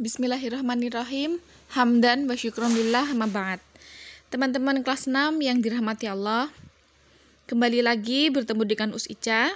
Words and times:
Bismillahirrahmanirrahim. 0.00 1.44
Hamdan 1.76 2.24
wa 2.24 2.32
syukronillah 2.32 3.12
ba'd. 3.28 3.60
Teman-teman 4.32 4.80
kelas 4.80 5.04
6 5.04 5.44
yang 5.44 5.60
dirahmati 5.60 6.08
Allah, 6.08 6.48
kembali 7.44 7.84
lagi 7.84 8.32
bertemu 8.32 8.64
dengan 8.64 8.88
Us 8.96 9.04
Ica. 9.12 9.52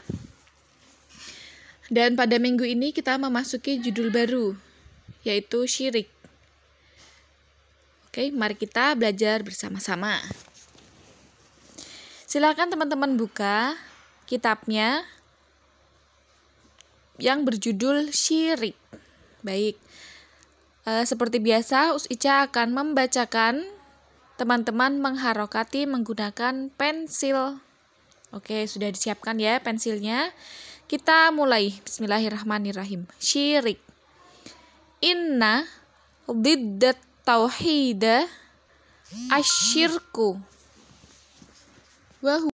Dan 1.88 2.12
pada 2.12 2.36
minggu 2.36 2.60
ini 2.60 2.92
kita 2.92 3.16
memasuki 3.16 3.80
judul 3.80 4.12
baru, 4.12 4.52
yaitu 5.24 5.64
syirik. 5.64 6.12
Oke, 8.12 8.28
mari 8.28 8.52
kita 8.52 8.92
belajar 9.00 9.40
bersama-sama. 9.40 10.20
Silakan 12.28 12.68
teman-teman 12.68 13.16
buka 13.16 13.72
kitabnya 14.28 15.08
yang 17.16 17.48
berjudul 17.48 18.12
syirik. 18.12 18.76
Baik, 19.40 19.80
e, 20.84 21.04
seperti 21.04 21.40
biasa, 21.40 21.96
Us 21.96 22.06
Ica 22.12 22.44
akan 22.48 22.72
membacakan 22.72 23.64
teman-teman 24.40 25.00
mengharokati 25.00 25.88
menggunakan 25.88 26.70
pensil. 26.74 27.58
Oke, 28.34 28.66
sudah 28.66 28.90
disiapkan 28.90 29.38
ya 29.38 29.62
pensilnya. 29.62 30.30
Kita 30.84 31.30
mulai. 31.32 31.72
Bismillahirrahmanirrahim. 31.86 33.06
Syirik. 33.16 33.80
Inna 35.00 35.64
biddat 36.28 36.98
tauhida 37.22 38.26
asyirku. 39.30 40.40
Wahu 42.24 42.53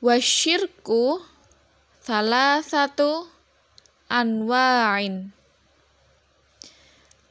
wasyirku 0.00 1.20
salah 2.00 2.64
satu 2.64 3.28
anwa'in. 4.08 5.28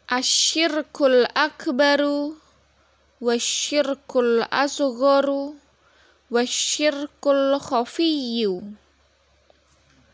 Asyirkul 0.10 1.26
akbaru 1.34 2.38
wasyirkul 3.22 4.46
asgharu 4.50 5.58
wasyirkul 6.30 7.58
khafiyyu. 7.58 8.62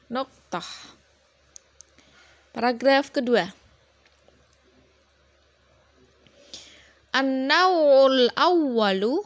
Noktah. 0.07 0.67
Paragraf 2.55 3.11
kedua. 3.11 3.51
An-naw'ul 7.15 8.31
awwalu 8.35 9.23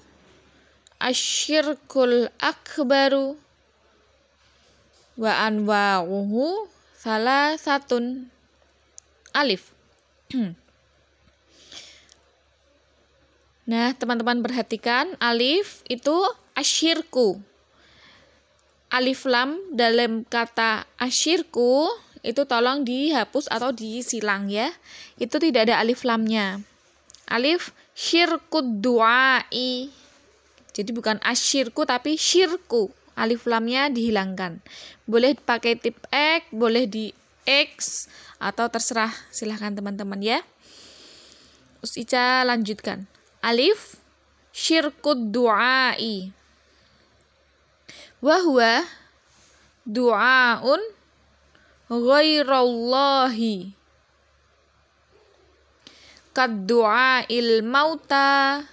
asyirkul 1.00 2.28
akbaru 2.40 3.40
wa 5.20 5.32
anwa'uhu 5.48 6.68
salah 7.00 7.56
satun 7.56 8.28
alif 9.32 9.72
Nah, 13.70 13.94
teman-teman 13.94 14.42
perhatikan 14.42 15.14
alif 15.22 15.86
itu 15.86 16.26
asyirku. 16.58 17.38
Alif 18.90 19.30
lam 19.30 19.62
dalam 19.70 20.26
kata 20.26 20.90
asyirku 20.98 21.86
itu 22.26 22.50
tolong 22.50 22.82
dihapus 22.82 23.46
atau 23.46 23.70
disilang 23.70 24.50
ya. 24.50 24.74
Itu 25.22 25.38
tidak 25.38 25.70
ada 25.70 25.86
alif 25.86 26.02
lamnya. 26.02 26.58
Alif 27.30 27.70
syirkud 27.94 28.82
du'ai 28.82 29.94
jadi 30.80 30.96
bukan 30.96 31.20
asyirku 31.20 31.84
tapi 31.84 32.16
syirku. 32.16 32.88
Alif 33.20 33.44
lamnya 33.52 33.92
dihilangkan. 33.92 34.64
Boleh 35.04 35.36
pakai 35.36 35.76
tip 35.76 36.00
X, 36.08 36.48
boleh 36.56 36.88
di 36.88 37.12
X 37.44 38.08
atau 38.40 38.72
terserah 38.72 39.12
silahkan 39.28 39.76
teman-teman 39.76 40.24
ya. 40.24 40.40
Us 41.84 42.00
Ica 42.00 42.48
lanjutkan. 42.48 43.12
Alif 43.44 44.00
syirkud 44.56 45.36
du'ai. 45.36 46.32
Wahwa 48.24 48.88
du'aun 49.84 50.80
ghairallahi. 51.92 53.76
Kad 56.32 56.64
du'ail 56.64 57.68
mauta 57.68 58.64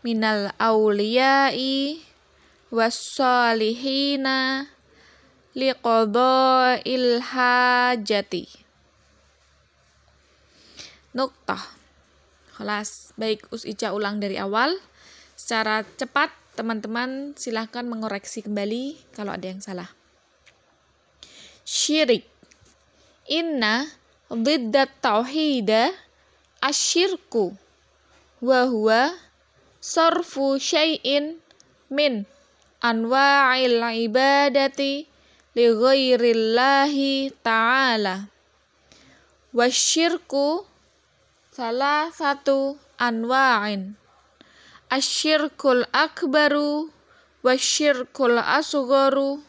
minal 0.00 0.52
awliyai 0.56 2.00
wassalihina 2.72 4.68
liqada'il 5.52 7.20
hajati. 7.20 8.44
Nuktah. 11.10 11.60
Kelas. 12.54 13.10
Baik 13.18 13.48
Us 13.50 13.66
Ica 13.66 13.90
ulang 13.90 14.22
dari 14.22 14.38
awal. 14.38 14.78
Secara 15.34 15.82
cepat 15.96 16.30
teman-teman 16.54 17.34
silahkan 17.34 17.82
mengoreksi 17.82 18.44
kembali 18.44 19.00
kalau 19.16 19.34
ada 19.34 19.46
yang 19.48 19.58
salah. 19.64 19.90
Syirik. 21.66 22.28
Inna 23.30 23.86
dhiddat 24.30 24.90
tauhida 25.02 25.90
asyirku 26.62 27.54
wa 28.42 28.66
huwa 28.66 29.14
sarfu 29.80 30.60
syai'in 30.60 31.40
min 31.88 32.28
anwa'il 32.84 33.80
ibadati 33.80 35.08
li 35.56 35.66
ghairillahi 35.72 37.32
ta'ala. 37.40 38.28
Wasyirku 39.56 40.68
salah 41.50 42.12
satu 42.12 42.76
anwa'in. 43.00 43.96
Asyirkul 44.92 45.88
akbaru 45.96 46.92
wasyirkul 47.40 48.36
asgharu 48.36 49.40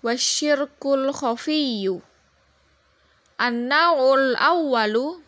wasyirkul 0.00 1.12
khafiyyu. 1.12 2.00
An-naw'ul 3.36 4.38
awwalu 4.40 5.20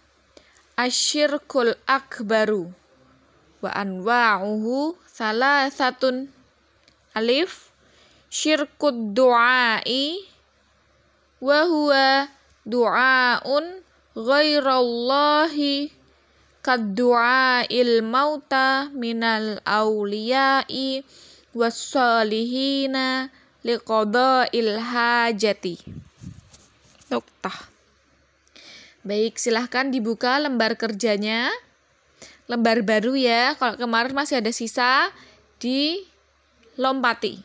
asyirkul 0.81 1.77
akbaru 1.85 2.73
wa 3.65 3.73
anwa'uhu 3.73 4.93
salasatun. 5.09 6.29
Alif. 7.17 7.73
Syirkud 8.29 9.17
du'ai. 9.17 10.21
Wa 11.41 11.65
huwa 11.65 12.29
du'aun 12.69 13.65
ghairallahi 14.13 15.93
kad 16.65 16.97
du'ail 16.97 18.01
mauta 18.01 18.89
minal 18.93 19.61
awliyai 19.65 21.05
wassalihina 21.53 23.29
liqada'il 23.65 24.81
hajati. 24.81 25.77
Nuktah 27.13 27.75
Baik, 29.05 29.37
silahkan 29.37 29.93
dibuka 29.93 30.41
lembar 30.41 30.81
kerjanya 30.81 31.53
lembar 32.47 32.85
baru 32.85 33.17
ya. 33.17 33.57
Kalau 33.57 33.77
kemarin 33.81 34.13
masih 34.13 34.41
ada 34.41 34.53
sisa, 34.53 35.09
dilompati. 35.63 37.41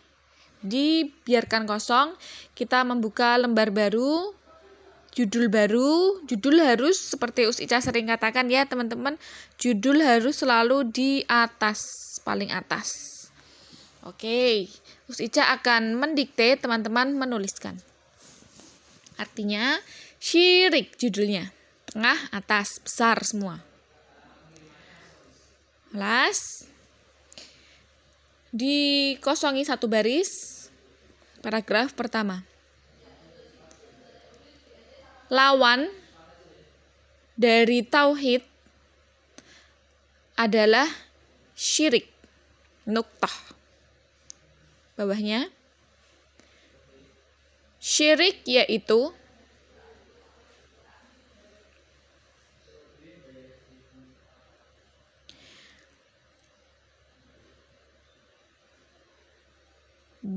Dibiarkan 0.60 1.64
kosong, 1.64 2.20
kita 2.52 2.84
membuka 2.84 3.40
lembar 3.40 3.72
baru, 3.72 4.36
judul 5.16 5.48
baru. 5.48 6.20
Judul 6.28 6.60
harus 6.60 7.00
seperti 7.00 7.48
Us 7.48 7.64
Ica 7.64 7.80
sering 7.80 8.12
katakan 8.12 8.52
ya, 8.52 8.68
teman-teman, 8.68 9.16
judul 9.56 10.04
harus 10.04 10.44
selalu 10.44 10.92
di 10.92 11.24
atas, 11.32 12.20
paling 12.28 12.52
atas. 12.52 13.08
Oke, 14.04 14.68
Us 15.08 15.24
Ica 15.24 15.48
akan 15.56 15.96
mendikte, 15.96 16.60
teman-teman 16.60 17.16
menuliskan. 17.16 17.80
Artinya, 19.16 19.80
syirik 20.20 20.96
judulnya. 21.00 21.52
Tengah, 21.88 22.36
atas, 22.36 22.84
besar 22.84 23.20
semua. 23.24 23.69
Las. 25.94 26.70
Dikosongi 28.54 29.66
satu 29.66 29.90
baris. 29.90 30.70
Paragraf 31.42 31.94
pertama. 31.98 32.46
Lawan 35.30 35.86
dari 37.38 37.86
tauhid 37.86 38.42
adalah 40.38 40.86
syirik. 41.54 42.10
Nuktah. 42.90 43.34
Bawahnya. 44.98 45.50
Syirik 47.80 48.44
yaitu 48.46 49.14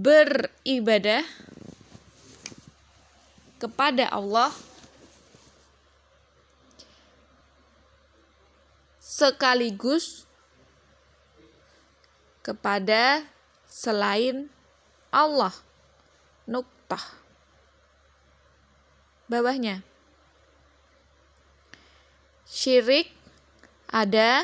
beribadah 0.02 1.22
kepada 3.62 4.10
Allah 4.10 4.50
sekaligus 8.98 10.26
kepada 12.42 13.22
selain 13.70 14.50
Allah. 15.14 15.54
Nuktah. 16.50 17.22
Bawahnya. 19.30 19.86
Syirik 22.50 23.06
ada 23.86 24.42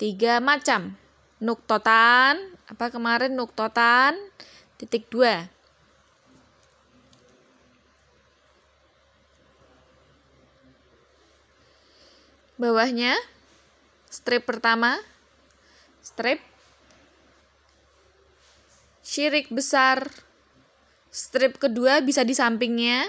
tiga 0.00 0.40
macam. 0.40 0.96
Nuktotan, 1.42 2.38
apa 2.70 2.88
kemarin 2.88 3.36
nuktotan, 3.36 4.16
titik 4.82 5.06
dua. 5.06 5.46
Bawahnya, 12.58 13.14
strip 14.10 14.42
pertama, 14.42 14.98
strip 16.02 16.42
syirik 19.06 19.54
besar. 19.54 20.10
Strip 21.12 21.62
kedua 21.62 22.02
bisa 22.02 22.26
di 22.26 22.34
sampingnya. 22.34 23.06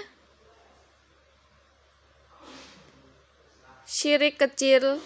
Syirik 3.82 4.38
kecil. 4.38 5.02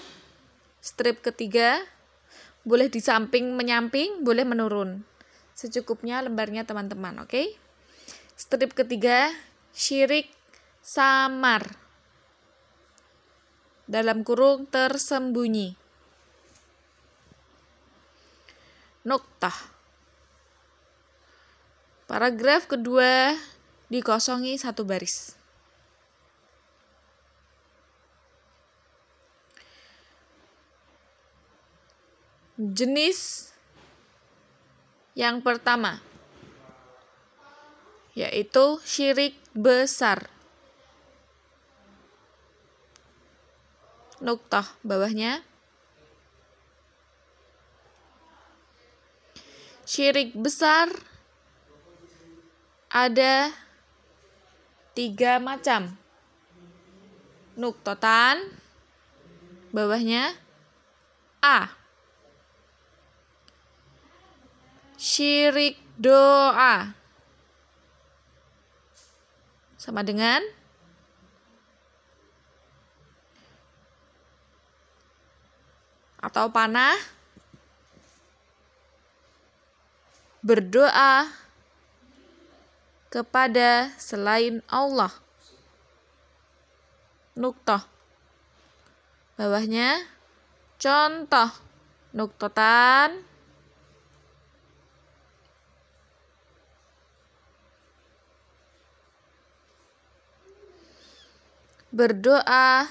Strip 0.85 1.25
ketiga 1.25 1.81
boleh 2.69 2.93
di 2.93 3.01
samping 3.01 3.57
menyamping, 3.57 4.21
boleh 4.27 4.45
menurun. 4.45 5.01
Secukupnya 5.59 6.23
lembarnya 6.23 6.63
teman-teman, 6.63 7.19
oke? 7.19 7.35
Okay? 7.35 7.59
Strip 8.39 8.79
ketiga, 8.79 9.27
syirik 9.75 10.31
samar. 10.79 11.67
Dalam 13.91 14.23
kurung 14.23 14.71
tersembunyi. 14.71 15.75
Noktah. 19.03 19.59
Paragraf 22.07 22.71
kedua 22.71 23.35
dikosongi 23.91 24.55
satu 24.63 24.87
baris. 24.87 25.35
Jenis 32.55 33.51
yang 35.19 35.43
pertama 35.43 35.99
yaitu 38.19 38.83
syirik 38.83 39.39
besar. 39.55 40.27
Nuktah 44.19 44.67
bawahnya. 44.83 45.47
Syirik 49.87 50.35
besar 50.35 50.91
ada 52.91 53.55
tiga 54.99 55.39
macam. 55.39 55.95
Nuktotan, 57.55 58.43
bawahnya 59.71 60.35
A. 61.39 61.78
Syirik 64.99 65.79
doa. 65.95 66.91
Sama 69.79 70.03
dengan 70.03 70.43
atau 76.19 76.51
panah 76.51 76.99
berdoa 80.43 81.31
kepada 83.09 83.95
selain 83.97 84.61
Allah. 84.69 85.15
Nuktah. 87.39 87.87
Bawahnya 89.39 90.03
contoh 90.83 91.55
nuktotan 92.11 93.23
berdoa 101.99 102.87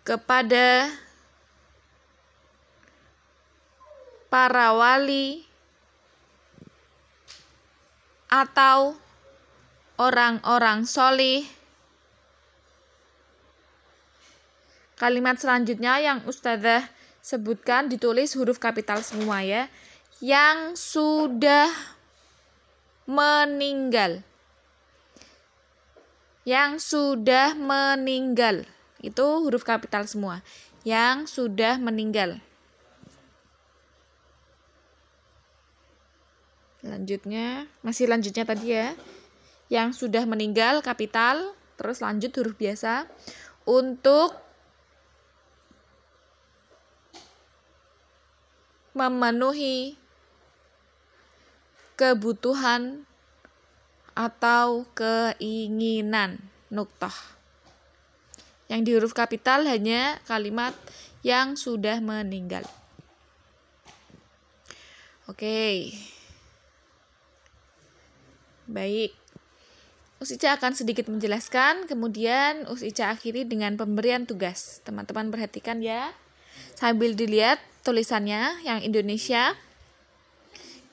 kepada 0.00 0.88
para 4.32 4.72
wali 4.72 5.44
atau 8.32 8.96
orang-orang 10.00 10.88
solih. 10.88 11.44
Kalimat 14.96 15.36
selanjutnya 15.36 16.00
yang 16.00 16.24
Ustazah 16.24 16.80
sebutkan 17.20 17.92
ditulis 17.92 18.32
huruf 18.32 18.56
kapital 18.56 19.04
semua 19.04 19.44
ya. 19.44 19.68
Yang 20.24 20.80
sudah 20.80 21.95
meninggal. 23.06 24.22
Yang 26.46 26.82
sudah 26.82 27.54
meninggal. 27.58 28.66
Itu 29.02 29.42
huruf 29.42 29.66
kapital 29.66 30.06
semua. 30.06 30.42
Yang 30.86 31.30
sudah 31.30 31.78
meninggal. 31.78 32.38
Lanjutnya, 36.86 37.66
masih 37.82 38.06
lanjutnya 38.06 38.46
tadi 38.46 38.74
ya. 38.74 38.94
Yang 39.66 40.06
sudah 40.06 40.22
meninggal 40.22 40.78
kapital, 40.86 41.50
terus 41.74 41.98
lanjut 41.98 42.30
huruf 42.30 42.54
biasa 42.54 43.10
untuk 43.66 44.38
memenuhi 48.94 49.98
kebutuhan 51.96 53.08
atau 54.16 54.84
keinginan 54.96 56.40
nuktah. 56.72 57.12
Yang 58.68 58.80
di 58.82 58.90
huruf 58.96 59.12
kapital 59.16 59.64
hanya 59.68 60.20
kalimat 60.24 60.72
yang 61.24 61.56
sudah 61.56 62.00
meninggal. 62.00 62.64
Oke. 65.26 65.90
Baik. 68.66 69.14
Usica 70.16 70.56
akan 70.56 70.72
sedikit 70.72 71.12
menjelaskan, 71.12 71.84
kemudian 71.84 72.64
Usica 72.72 73.12
akhiri 73.12 73.44
dengan 73.44 73.76
pemberian 73.76 74.24
tugas. 74.24 74.80
Teman-teman 74.82 75.28
perhatikan 75.28 75.84
ya. 75.84 76.10
Sambil 76.72 77.12
dilihat 77.12 77.60
tulisannya 77.84 78.64
yang 78.64 78.80
Indonesia. 78.80 79.52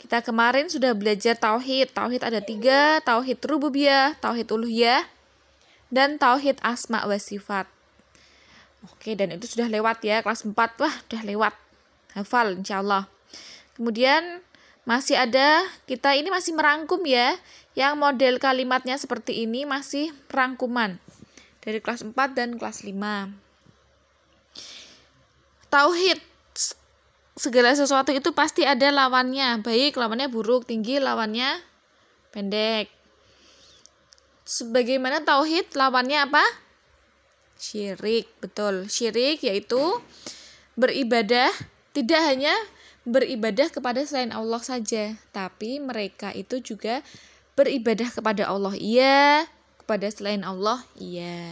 Kita 0.03 0.19
kemarin 0.19 0.67
sudah 0.67 0.91
belajar 0.91 1.39
tauhid. 1.39 1.95
Tauhid 1.95 2.27
ada 2.27 2.43
tiga, 2.43 2.99
tauhid 3.07 3.39
rububiyah, 3.39 4.19
tauhid 4.19 4.51
uluhiyah, 4.51 5.07
dan 5.87 6.19
tauhid 6.19 6.59
asma 6.59 7.07
wa 7.07 7.15
sifat. 7.15 7.63
Oke, 8.91 9.15
dan 9.15 9.31
itu 9.31 9.47
sudah 9.47 9.71
lewat 9.71 10.03
ya, 10.03 10.19
kelas 10.19 10.43
4. 10.43 10.51
Wah, 10.59 10.91
sudah 11.07 11.23
lewat. 11.23 11.55
Hafal 12.19 12.59
insya 12.59 12.83
Allah. 12.83 13.07
Kemudian 13.79 14.43
masih 14.83 15.15
ada, 15.15 15.63
kita 15.87 16.19
ini 16.19 16.27
masih 16.27 16.51
merangkum 16.51 16.99
ya, 17.07 17.39
yang 17.71 17.95
model 17.95 18.43
kalimatnya 18.43 18.99
seperti 18.99 19.47
ini 19.47 19.63
masih 19.63 20.11
rangkuman 20.27 20.99
dari 21.63 21.79
kelas 21.79 22.03
4 22.03 22.11
dan 22.35 22.59
kelas 22.59 22.83
5. 22.83 23.31
Tauhid 25.71 26.19
segala 27.33 27.73
sesuatu 27.73 28.13
itu 28.13 28.29
pasti 28.33 28.61
ada 28.65 28.89
lawannya, 28.93 29.61
baik 29.65 29.97
lawannya 29.97 30.29
buruk, 30.29 30.69
tinggi, 30.69 31.01
lawannya 31.01 31.61
pendek. 32.29 32.89
Sebagaimana 34.43 35.23
tauhid 35.23 35.73
lawannya 35.73 36.29
apa? 36.29 36.43
Syirik, 37.57 38.27
betul. 38.43 38.85
Syirik 38.91 39.41
yaitu 39.41 39.79
beribadah 40.75 41.49
tidak 41.93 42.21
hanya 42.25 42.53
beribadah 43.05 43.69
kepada 43.69 44.03
selain 44.03 44.33
Allah 44.33 44.61
saja, 44.61 45.13
tapi 45.31 45.79
mereka 45.79 46.33
itu 46.33 46.59
juga 46.59 47.01
beribadah 47.53 48.09
kepada 48.09 48.49
Allah 48.49 48.73
iya, 48.73 49.45
kepada 49.83 50.07
selain 50.07 50.47
Allah 50.47 50.79
iya. 50.95 51.51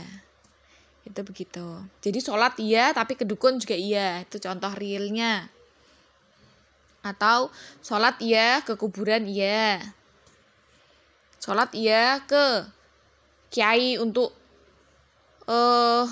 itu 1.02 1.20
begitu 1.26 1.66
jadi 2.00 2.22
sholat 2.22 2.56
iya 2.62 2.94
tapi 2.94 3.18
ke 3.18 3.26
dukun 3.26 3.58
juga 3.58 3.74
iya 3.74 4.22
itu 4.22 4.38
contoh 4.38 4.70
realnya 4.78 5.50
atau 7.02 7.50
sholat 7.82 8.18
iya 8.22 8.62
ke 8.62 8.78
kuburan 8.78 9.26
iya 9.26 9.82
sholat 11.42 11.74
iya 11.74 12.22
ke 12.26 12.66
kiai 13.50 13.98
untuk 13.98 14.32
eh 15.50 16.06
uh, 16.06 16.08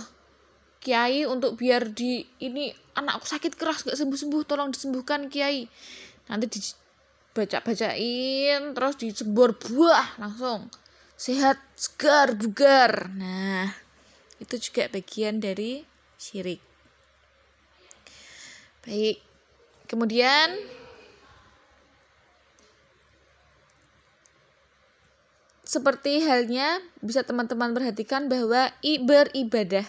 kiai 0.82 1.30
untuk 1.30 1.54
biar 1.56 1.94
di 1.94 2.26
ini 2.42 2.74
anakku 2.98 3.30
sakit 3.30 3.54
keras 3.54 3.86
gak 3.86 3.96
sembuh 3.96 4.18
sembuh 4.18 4.42
tolong 4.44 4.74
disembuhkan 4.74 5.30
kiai 5.30 5.70
nanti 6.28 6.46
dibaca 6.50 7.62
bacain 7.62 8.74
terus 8.74 8.96
disembur 8.98 9.54
buah 9.56 10.18
langsung 10.18 10.68
sehat 11.14 11.62
segar 11.78 12.34
bugar 12.34 13.12
nah 13.14 13.70
itu 14.40 14.56
juga 14.72 14.88
bagian 14.88 15.44
dari 15.44 15.84
syirik. 16.16 16.64
Baik. 18.88 19.20
Kemudian 19.86 20.56
seperti 25.70 26.26
halnya 26.26 26.82
bisa 26.98 27.22
teman-teman 27.22 27.78
perhatikan 27.78 28.26
bahwa 28.26 28.74
beribadah. 28.82 29.86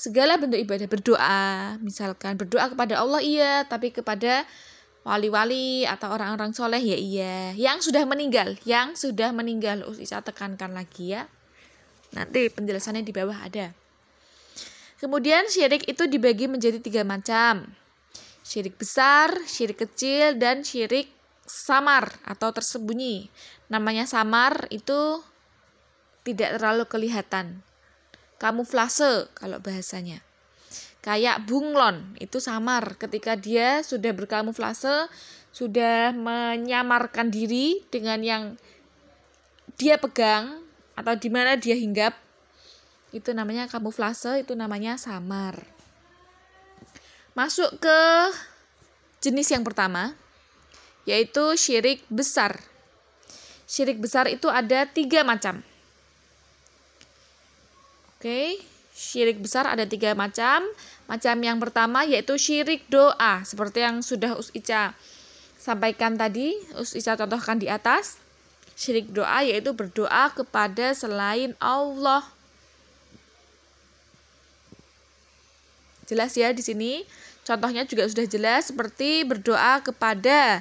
Segala 0.00 0.40
bentuk 0.40 0.56
ibadah 0.56 0.88
berdoa. 0.88 1.76
Misalkan 1.84 2.40
berdoa 2.40 2.72
kepada 2.72 2.96
Allah 2.96 3.20
iya. 3.20 3.68
Tapi 3.68 3.92
kepada 3.92 4.48
wali-wali 5.04 5.84
atau 5.84 6.08
orang-orang 6.08 6.56
soleh 6.56 6.80
ya 6.80 6.96
iya. 6.96 7.36
Yang 7.52 7.92
sudah 7.92 8.08
meninggal 8.08 8.56
yang 8.64 8.96
sudah 8.96 9.28
meninggal. 9.36 9.84
Usah 9.84 10.24
tekankan 10.24 10.72
lagi 10.72 11.12
ya. 11.12 11.28
Nanti 12.16 12.48
penjelasannya 12.48 13.04
di 13.04 13.12
bawah 13.12 13.44
ada. 13.44 13.76
Kemudian 15.04 15.52
syirik 15.52 15.84
itu 15.84 16.08
dibagi 16.08 16.48
menjadi 16.48 16.80
tiga 16.80 17.04
macam. 17.04 17.68
Syirik 18.40 18.80
besar, 18.80 19.36
syirik 19.44 19.84
kecil, 19.84 20.40
dan 20.40 20.64
syirik 20.64 21.12
samar 21.44 22.08
atau 22.24 22.48
tersembunyi. 22.56 23.28
Namanya 23.70 24.04
samar 24.04 24.66
itu 24.74 25.22
tidak 26.26 26.58
terlalu 26.58 26.84
kelihatan. 26.90 27.62
Kamuflase 28.36 29.30
kalau 29.38 29.62
bahasanya. 29.62 30.20
Kayak 31.00 31.48
bunglon 31.48 32.12
itu 32.20 32.44
samar 32.44 32.98
ketika 33.00 33.32
dia 33.32 33.80
sudah 33.80 34.12
berkamuflase, 34.12 35.08
sudah 35.48 36.12
menyamarkan 36.12 37.32
diri 37.32 37.80
dengan 37.88 38.20
yang 38.20 38.44
dia 39.80 39.96
pegang 39.96 40.60
atau 40.92 41.16
di 41.16 41.32
mana 41.32 41.56
dia 41.56 41.72
hinggap 41.72 42.12
itu 43.10 43.34
namanya 43.34 43.66
kamuflase, 43.66 44.46
itu 44.46 44.54
namanya 44.54 44.94
samar. 44.94 45.58
Masuk 47.34 47.82
ke 47.82 47.98
jenis 49.18 49.50
yang 49.50 49.66
pertama, 49.66 50.14
yaitu 51.06 51.58
syirik 51.58 52.06
besar. 52.06 52.69
Syirik 53.70 54.02
besar 54.02 54.26
itu 54.26 54.50
ada 54.50 54.82
tiga 54.90 55.22
macam. 55.22 55.62
Oke, 58.18 58.58
syirik 58.90 59.38
besar 59.38 59.70
ada 59.70 59.86
tiga 59.86 60.10
macam. 60.18 60.66
Macam 61.06 61.38
yang 61.38 61.62
pertama 61.62 62.02
yaitu 62.02 62.34
syirik 62.34 62.90
doa, 62.90 63.46
seperti 63.46 63.86
yang 63.86 64.02
sudah 64.02 64.34
Us 64.34 64.50
Ica 64.58 64.90
sampaikan 65.54 66.18
tadi, 66.18 66.58
Us 66.74 66.98
Ica 66.98 67.14
contohkan 67.14 67.62
di 67.62 67.70
atas. 67.70 68.18
Syirik 68.74 69.14
doa 69.14 69.46
yaitu 69.46 69.70
berdoa 69.70 70.34
kepada 70.34 70.90
selain 70.90 71.54
Allah. 71.62 72.26
Jelas 76.10 76.34
ya 76.34 76.50
di 76.50 76.64
sini. 76.66 77.06
Contohnya 77.46 77.86
juga 77.86 78.02
sudah 78.10 78.26
jelas 78.26 78.74
seperti 78.74 79.22
berdoa 79.22 79.78
kepada 79.78 80.58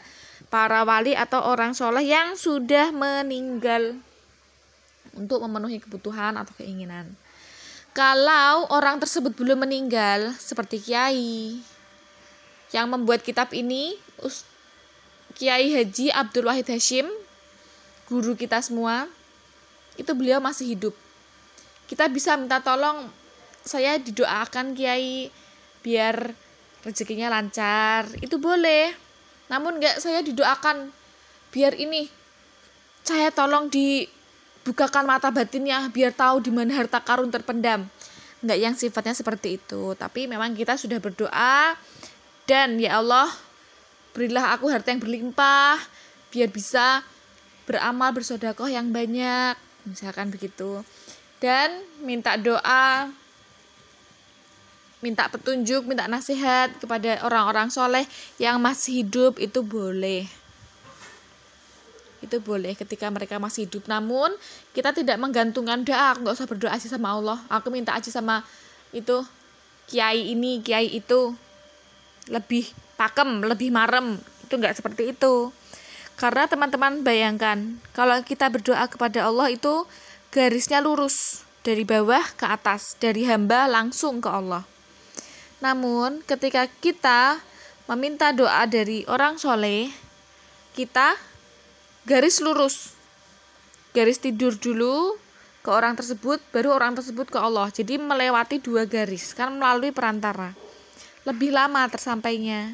para 0.50 0.82
wali 0.82 1.14
atau 1.14 1.46
orang 1.46 1.78
soleh 1.78 2.10
yang 2.10 2.34
sudah 2.34 2.90
meninggal 2.90 3.98
untuk 5.14 5.42
memenuhi 5.46 5.82
kebutuhan 5.82 6.38
atau 6.38 6.54
keinginan. 6.58 7.10
Kalau 7.94 8.70
orang 8.70 9.02
tersebut 9.02 9.34
belum 9.34 9.66
meninggal, 9.66 10.34
seperti 10.38 10.78
kiai 10.82 11.58
yang 12.70 12.86
membuat 12.90 13.26
kitab 13.26 13.50
ini, 13.54 13.98
Kiai 15.34 15.74
Haji 15.74 16.14
Abdul 16.14 16.46
Wahid 16.46 16.70
Hashim, 16.70 17.10
guru 18.06 18.38
kita 18.38 18.62
semua, 18.62 19.10
itu 19.98 20.14
beliau 20.14 20.38
masih 20.38 20.78
hidup. 20.78 20.96
Kita 21.90 22.06
bisa 22.10 22.38
minta 22.38 22.62
tolong 22.62 23.10
saya 23.66 23.98
didoakan 23.98 24.78
Kiai 24.78 25.34
biar 25.82 26.34
rezekinya 26.86 27.28
lancar 27.32 28.08
itu 28.24 28.40
boleh 28.40 29.09
namun 29.50 29.82
enggak 29.82 29.98
saya 29.98 30.22
didoakan 30.22 30.94
biar 31.50 31.74
ini 31.74 32.06
saya 33.02 33.34
tolong 33.34 33.74
dibukakan 33.74 35.10
mata 35.10 35.34
batinnya 35.34 35.90
biar 35.90 36.14
tahu 36.14 36.46
di 36.46 36.54
mana 36.54 36.78
harta 36.78 37.02
karun 37.02 37.34
terpendam. 37.34 37.90
Enggak 38.40 38.60
yang 38.62 38.76
sifatnya 38.78 39.18
seperti 39.18 39.58
itu. 39.58 39.98
Tapi 39.98 40.30
memang 40.30 40.54
kita 40.54 40.78
sudah 40.78 41.02
berdoa 41.02 41.74
dan 42.46 42.78
ya 42.78 43.02
Allah 43.02 43.28
berilah 44.14 44.54
aku 44.54 44.70
harta 44.70 44.94
yang 44.94 45.02
berlimpah 45.02 45.82
biar 46.30 46.50
bisa 46.54 47.02
beramal 47.66 48.14
bersodakoh 48.14 48.70
yang 48.70 48.94
banyak. 48.94 49.58
Misalkan 49.90 50.30
begitu. 50.30 50.86
Dan 51.42 51.82
minta 52.06 52.38
doa 52.38 53.10
minta 55.00 55.32
petunjuk, 55.32 55.88
minta 55.88 56.08
nasihat 56.12 56.76
kepada 56.76 57.24
orang-orang 57.24 57.72
soleh 57.72 58.04
yang 58.36 58.60
masih 58.60 59.04
hidup 59.04 59.40
itu 59.40 59.64
boleh. 59.64 60.28
Itu 62.20 62.44
boleh 62.44 62.76
ketika 62.76 63.08
mereka 63.08 63.40
masih 63.40 63.64
hidup. 63.64 63.88
Namun 63.88 64.36
kita 64.76 64.92
tidak 64.92 65.16
menggantungkan 65.16 65.88
doa, 65.88 66.12
aku 66.12 66.28
nggak 66.28 66.36
usah 66.36 66.50
berdoa 66.52 66.72
aja 66.76 66.88
sama 66.92 67.16
Allah. 67.16 67.40
Aku 67.48 67.72
minta 67.72 67.96
aja 67.96 68.12
sama 68.12 68.44
itu 68.92 69.24
kiai 69.88 70.36
ini, 70.36 70.60
kiai 70.60 70.92
itu 70.92 71.32
lebih 72.28 72.68
pakem, 73.00 73.40
lebih 73.48 73.72
marem. 73.72 74.20
Itu 74.44 74.60
nggak 74.60 74.84
seperti 74.84 75.16
itu. 75.16 75.56
Karena 76.20 76.52
teman-teman 76.52 77.00
bayangkan, 77.00 77.80
kalau 77.96 78.20
kita 78.28 78.52
berdoa 78.52 78.84
kepada 78.92 79.24
Allah 79.24 79.48
itu 79.48 79.88
garisnya 80.36 80.84
lurus 80.84 81.48
dari 81.64 81.88
bawah 81.88 82.36
ke 82.36 82.44
atas, 82.44 83.00
dari 83.00 83.24
hamba 83.24 83.72
langsung 83.72 84.20
ke 84.20 84.28
Allah. 84.28 84.68
Namun, 85.60 86.24
ketika 86.24 86.68
kita 86.80 87.40
meminta 87.92 88.32
doa 88.32 88.64
dari 88.64 89.04
orang 89.12 89.36
soleh, 89.36 89.92
kita 90.72 91.20
garis 92.08 92.40
lurus, 92.40 92.96
garis 93.92 94.24
tidur 94.24 94.56
dulu 94.56 95.20
ke 95.60 95.70
orang 95.70 96.00
tersebut, 96.00 96.40
baru 96.56 96.72
orang 96.72 96.96
tersebut 96.96 97.28
ke 97.28 97.36
Allah. 97.36 97.68
Jadi 97.70 98.00
melewati 98.00 98.64
dua 98.64 98.88
garis, 98.88 99.36
kan 99.36 99.52
melalui 99.52 99.92
perantara. 99.92 100.56
Lebih 101.28 101.52
lama 101.52 101.84
tersampainya. 101.92 102.72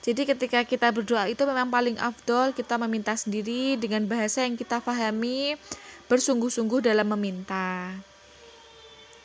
Jadi 0.00 0.24
ketika 0.24 0.64
kita 0.64 0.88
berdoa 0.94 1.28
itu 1.28 1.44
memang 1.44 1.68
paling 1.68 2.00
afdol 2.00 2.56
kita 2.56 2.80
meminta 2.80 3.12
sendiri 3.12 3.76
dengan 3.76 4.08
bahasa 4.08 4.48
yang 4.48 4.56
kita 4.56 4.80
pahami, 4.80 5.60
bersungguh-sungguh 6.08 6.80
dalam 6.88 7.10
meminta. 7.12 7.92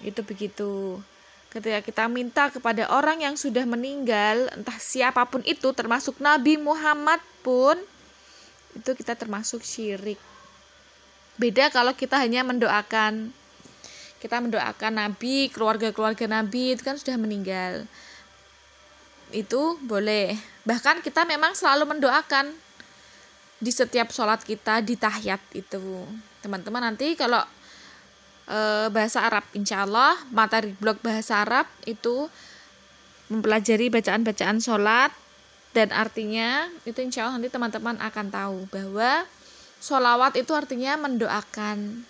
Itu 0.04 0.26
begitu. 0.28 1.00
Ketika 1.56 1.80
kita 1.80 2.04
minta 2.12 2.52
kepada 2.52 2.92
orang 2.92 3.24
yang 3.24 3.40
sudah 3.40 3.64
meninggal, 3.64 4.52
entah 4.60 4.76
siapa 4.76 5.24
pun 5.24 5.40
itu, 5.48 5.72
termasuk 5.72 6.20
Nabi 6.20 6.60
Muhammad 6.60 7.24
pun, 7.48 7.80
itu 8.76 8.92
kita 8.92 9.16
termasuk 9.16 9.64
syirik. 9.64 10.20
Beda 11.40 11.72
kalau 11.72 11.96
kita 11.96 12.20
hanya 12.20 12.44
mendoakan. 12.44 13.32
Kita 14.20 14.44
mendoakan 14.44 15.00
Nabi, 15.00 15.48
keluarga-keluarga 15.48 16.28
Nabi 16.28 16.76
itu 16.76 16.84
kan 16.84 17.00
sudah 17.00 17.16
meninggal. 17.16 17.88
Itu 19.32 19.80
boleh. 19.80 20.36
Bahkan 20.68 21.00
kita 21.08 21.24
memang 21.24 21.56
selalu 21.56 21.88
mendoakan 21.96 22.52
di 23.64 23.72
setiap 23.72 24.12
sholat 24.12 24.44
kita 24.44 24.84
di 24.84 25.00
tahiyat 25.00 25.40
itu. 25.56 26.04
Teman-teman 26.44 26.84
nanti 26.92 27.16
kalau 27.16 27.40
e, 28.46 28.60
bahasa 28.90 29.26
Arab. 29.26 29.46
Insya 29.54 29.84
Allah 29.86 30.18
materi 30.30 30.74
blog 30.78 31.02
bahasa 31.02 31.42
Arab 31.42 31.66
itu 31.86 32.30
mempelajari 33.30 33.90
bacaan-bacaan 33.90 34.62
sholat 34.62 35.10
dan 35.76 35.92
artinya 35.92 36.72
itu 36.88 37.04
insya 37.04 37.28
Allah 37.28 37.42
nanti 37.42 37.52
teman-teman 37.52 38.00
akan 38.00 38.28
tahu 38.32 38.58
bahwa 38.72 39.28
sholawat 39.84 40.40
itu 40.40 40.56
artinya 40.56 40.96
mendoakan. 40.96 42.08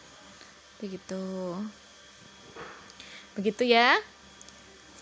Begitu. 0.77 1.25
Begitu 3.33 3.63
ya. 3.65 3.97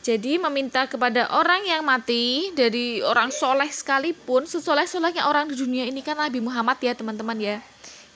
Jadi 0.03 0.35
meminta 0.35 0.83
kepada 0.83 1.31
orang 1.31 1.63
yang 1.63 1.83
mati 1.83 2.51
dari 2.51 2.99
orang 2.99 3.31
soleh 3.31 3.71
sekalipun 3.71 4.43
sesoleh-solehnya 4.43 5.31
orang 5.31 5.47
di 5.47 5.55
dunia 5.55 5.87
ini 5.87 6.03
kan 6.03 6.19
Nabi 6.19 6.43
Muhammad 6.43 6.75
ya 6.83 6.91
teman-teman 6.91 7.39
ya. 7.39 7.57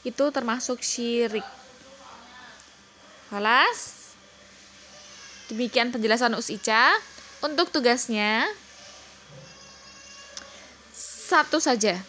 Itu 0.04 0.28
termasuk 0.32 0.84
syirik 0.84 1.48
Kelas. 3.28 4.12
Demikian 5.52 5.92
penjelasan 5.92 6.36
Us 6.36 6.52
Ica. 6.52 6.96
Untuk 7.44 7.70
tugasnya 7.70 8.48
satu 11.28 11.60
saja. 11.60 12.00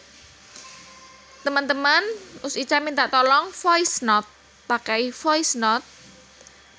Teman-teman, 1.43 2.01
Us 2.47 2.55
Ica 2.55 2.79
minta 2.79 3.11
tolong 3.11 3.51
voice 3.51 4.01
note, 4.07 4.27
pakai 4.71 5.11
voice 5.11 5.59
note 5.59 5.85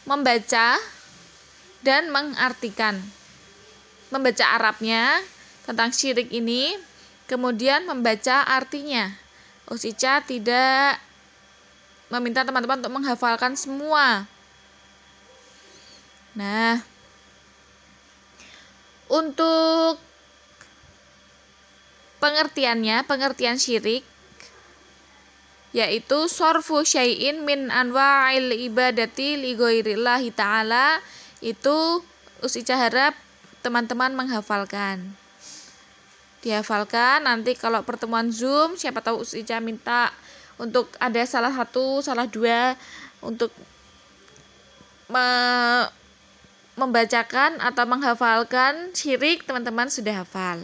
membaca 0.07 0.79
dan 1.83 2.09
mengartikan. 2.09 2.97
Membaca 4.09 4.57
Arabnya 4.57 5.21
tentang 5.69 5.93
syirik 5.93 6.33
ini, 6.33 6.73
kemudian 7.29 7.85
membaca 7.85 8.41
artinya. 8.47 9.13
Us 9.69 9.85
Ica 9.85 10.25
tidak 10.25 10.97
meminta 12.09 12.41
teman-teman 12.41 12.81
untuk 12.81 12.93
menghafalkan 12.93 13.53
semua. 13.53 14.25
Nah, 16.33 16.81
untuk 19.09 20.01
pengertiannya, 22.21 23.05
pengertian 23.05 23.57
syirik 23.57 24.05
yaitu 25.69 26.25
sorfu 26.25 26.81
syai'in 26.81 27.45
min 27.45 27.69
anwa'il 27.69 28.57
ibadati 28.57 29.37
li 29.37 29.53
ghairillahi 29.53 30.33
ta'ala 30.33 30.97
itu 31.45 32.01
Usica 32.41 32.73
harap 32.73 33.13
teman-teman 33.61 34.15
menghafalkan 34.17 35.13
dihafalkan 36.39 37.27
nanti 37.27 37.53
kalau 37.53 37.83
pertemuan 37.83 38.31
Zoom 38.31 38.79
siapa 38.79 39.03
tahu 39.03 39.27
Usica 39.27 39.59
minta 39.59 40.09
untuk 40.59 40.91
ada 40.99 41.23
salah 41.23 41.49
satu 41.55 42.03
salah 42.03 42.27
dua 42.27 42.75
untuk 43.23 43.49
me 45.09 45.25
membacakan 46.79 47.59
atau 47.59 47.83
menghafalkan 47.83 48.95
syirik 48.95 49.43
teman-teman 49.43 49.91
sudah 49.91 50.23
hafal 50.23 50.63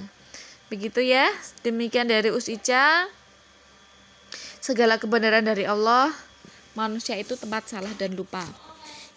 begitu 0.71 1.03
ya 1.03 1.27
demikian 1.59 2.07
dari 2.07 2.31
Usica 2.31 3.09
segala 4.63 4.95
kebenaran 4.95 5.43
dari 5.43 5.67
Allah 5.67 6.11
manusia 6.71 7.19
itu 7.19 7.35
tempat 7.35 7.67
salah 7.67 7.91
dan 7.99 8.15
lupa 8.15 8.47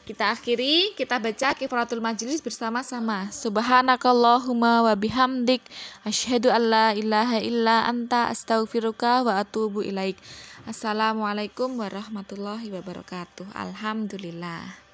kita 0.09 0.33
akhiri, 0.33 0.97
kita 0.97 1.21
baca 1.21 1.53
kifaratul 1.53 2.01
majlis 2.01 2.41
bersama-sama. 2.41 3.29
Subhanakallahumma 3.29 4.89
wa 4.89 4.95
bihamdik 4.97 5.61
asyhadu 6.01 6.49
alla 6.49 6.97
ilaha 6.97 7.37
illa 7.45 7.85
anta 7.85 8.33
astaghfiruka 8.33 9.29
wa 9.29 9.37
atubu 9.37 9.85
ilaik. 9.85 10.17
Assalamualaikum 10.69 11.81
warahmatullahi 11.81 12.69
wabarakatuh. 12.69 13.57
Alhamdulillah. 13.57 14.88